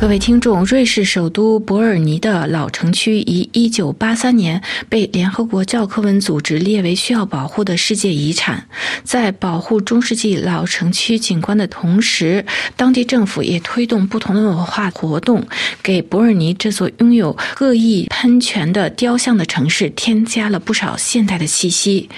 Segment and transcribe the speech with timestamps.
[0.00, 8.68] 各位听众，瑞士首都伯尔尼的老城区于1983年被联合国教科文组织列为需要保护的世界遗产。
[9.02, 12.46] 在保护中世纪老城区景观的同时，
[12.76, 15.44] 当地政府也推动不同的文化活动，
[15.82, 22.08] 给伯尔尼这座拥有各异喷泉的雕像的城市添加了不少现代的气息。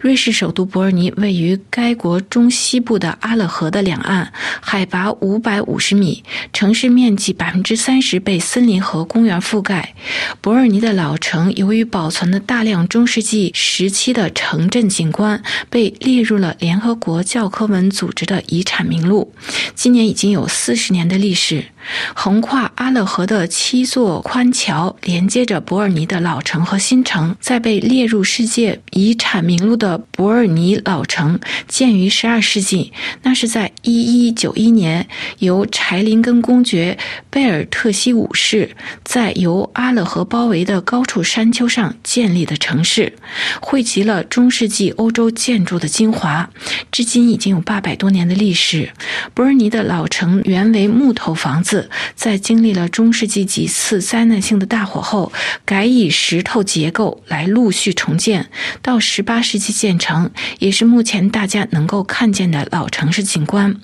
[0.00, 7.27] 瑞士首都伯尔尼位于该国中西部的阿勒河的两岸，海拔550米，城市面积。
[7.32, 9.94] 百分之三十被森林和公园覆盖。
[10.40, 19.32] 伯尔尼的老城由于保存了大量中世纪时期的城镇景观，被列入了联合国教科文组织的遗产名录。
[19.74, 21.64] 今年已经有四十年的历史。
[22.14, 27.34] 横跨阿勒河的七座宽桥连接着伯尔尼的老城和新城。
[27.40, 35.08] 在被列入世界遗产名录的伯尔尼老城建于十二世纪，那是在一一九一年
[35.38, 36.98] 由柴林根公爵。
[37.30, 43.14] 贝尔特西五世在由阿勒河包围的高处山丘上建立的城市，
[43.60, 46.48] 汇集了中世纪欧洲建筑的精华，
[46.92, 48.92] 至今已经有八百多年的历史。
[49.34, 55.32] 伯尔尼的老城原为木头房子，在经历了中世纪几次灾难性的大火后，
[55.64, 58.48] 改以石头结构来陆续重建，
[58.80, 60.30] 到十八世纪建成，
[60.60, 63.76] 也是目前大家能够看见的老城市景观。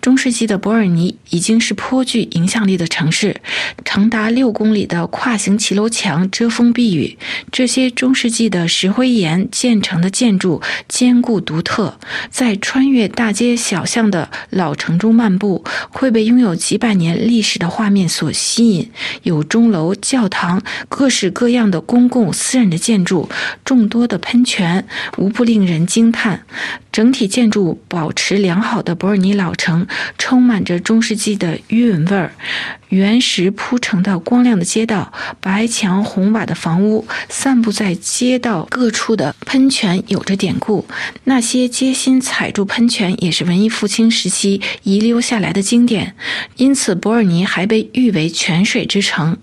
[0.00, 3.36] 中世纪的伯尔尼已经是颇具影响力的城市，
[3.84, 7.18] 长达六公里的跨形骑楼墙遮风避雨，
[7.52, 11.98] 这些中世纪的石灰岩建成的建筑坚固独特。
[12.30, 18.90] 在穿越大街小巷的老城中漫步，会被拥有几百年历史的画面所吸引。
[19.24, 23.28] 有钟楼、教堂，各式各样的公共、私人的建筑，
[23.64, 26.44] 众多的喷泉，无不令人惊叹。
[26.90, 29.86] 整体建筑保持良好的伯尔尼老城，
[30.16, 32.32] 充满着中世纪的韵味儿。
[32.88, 40.86] 原石铺成的光亮的街道，白墙红瓦的房屋，散布在街道各处的喷泉有着典故。
[41.24, 46.14] 那些街心踩住喷泉，也是文艺复兴时期遗留下来的经典。
[46.56, 49.36] 因此，伯尔尼还被誉为泉水之城。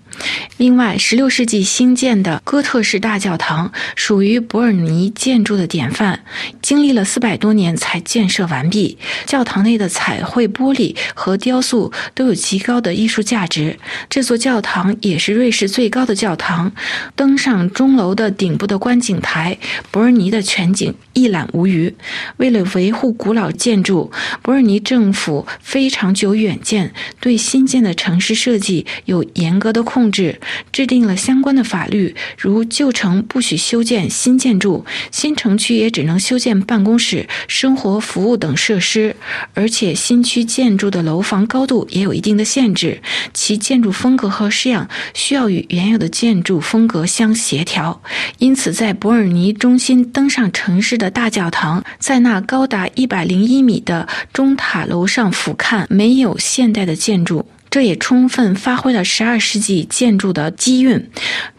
[0.56, 6.24] 另外，16世纪兴建的哥特式大教堂属于伯尔尼建筑的典范，
[6.62, 8.96] 经历了四百多年才建设完毕。
[9.26, 13.78] 教堂内的彩绘玻璃和雕塑都有极高的艺术价值。
[14.10, 16.70] 这座教堂也是瑞士最高的教堂。
[17.14, 19.58] 登上钟楼的顶部的观景台，
[19.90, 21.94] 伯尔尼的全景一览无余。
[22.36, 24.12] 为了维护古老建筑，
[24.42, 29.86] 伯尔尼政府非常具有远见，对新建的城市设计有严格的。
[29.86, 30.40] 控制
[30.72, 39.14] 制定了相关的法律，如旧城不许修建新建筑，新城区也只能修建办公室、生活服务等设施。
[39.54, 43.00] 而且新区建筑的楼房高度也有一定的限制，
[43.32, 48.02] 其建筑风格和式样需要与原有的建筑风格相协调。
[48.38, 57.46] 因此，在伯尔尼中心登上城市的大教堂，在那高达一百零一米的中塔楼上俯瞰，没有现代的建筑。
[57.76, 61.10] 这也充分发挥了十二世纪建筑的机运，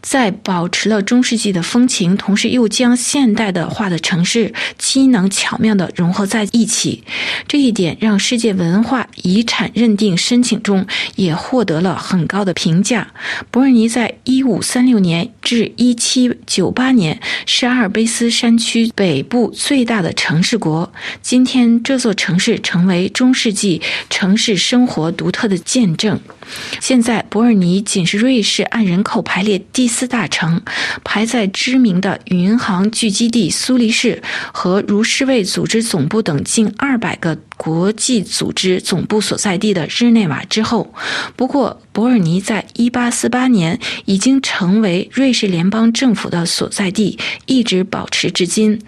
[0.02, 7.04] 在保持了中世纪的风情，同时又将现代的化的城市机能巧妙地融合在一起。
[7.48, 13.14] 这一点让世界文化遗产认定申请中也获得了很高的评价。
[13.52, 20.92] 伯尔尼在一五三六年至一七九八年是阿尔卑斯山区北部最大的城市国。
[21.22, 26.07] 今天，这座城市成为中世纪城市生活独特的见证。
[26.08, 26.37] Junk.
[26.80, 30.62] 现在，伯尔尼仅是瑞士按人口排列第四大城，
[31.04, 34.22] 排在知名的银行聚集地苏黎世
[34.52, 40.94] 和如世卫组织总部等近二百个国际组织总部所在地的日内瓦之后。
[41.36, 48.80] 不过，伯尔尼在一八四八年已经成为瑞士联邦政府的所在地，一直保持至今。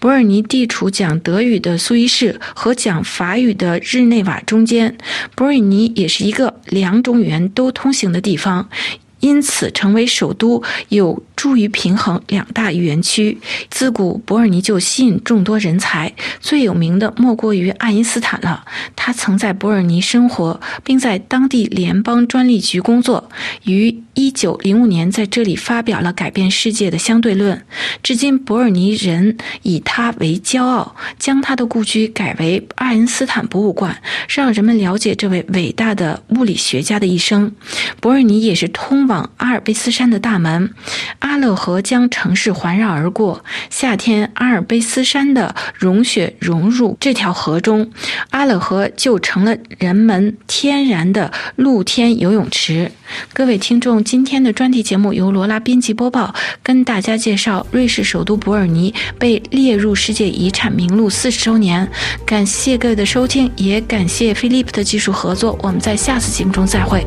[0.00, 4.98] 伯尔尼地处讲德语的苏黎世和讲法语的日内瓦中间，
[5.34, 8.68] 伯尔尼也是一个两中原都通行的地方。
[9.20, 13.36] 因此，成为首都有助于平衡两大语言区。
[13.70, 16.10] 自古，伯尔尼就吸引众多人才，
[16.40, 18.64] 最有名的莫过于爱因斯坦了。
[18.96, 23.28] 他曾在伯尔尼生活，并在当地联邦专利局工作。
[23.64, 27.62] 于一九零五年在这里发表了改变世界的相对论。
[28.02, 34.00] 至今，伯尔尼人以他为骄傲，将他的故居改为爱因斯坦博物馆，
[34.30, 37.54] 让人们了解这位伟大的物理学家的一生。
[38.00, 40.72] 伯尔尼也是通往阿尔卑斯山的大门。
[41.18, 43.44] 阿阿勒河将城市环绕而过。
[43.68, 47.90] 夏天，阿尔卑斯山的融雪融入这条河中，
[48.30, 52.92] 阿勒河就成了人们天然的露天游泳池。
[53.32, 56.32] 各位听众，今天的专题节目由罗拉编辑播报，
[56.62, 61.90] 跟大家介绍瑞士首都伯尔尼被列入世界遗产名录四十周年。
[62.24, 65.58] 感谢各位的收听，也感谢飞利浦的技术合作。
[65.64, 67.04] 我们在下次节目中再会。